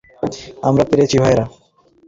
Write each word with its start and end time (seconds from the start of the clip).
আমরা 0.63 0.83
পেরেছি, 0.89 1.15
ভাইয়েরা! 1.17 1.45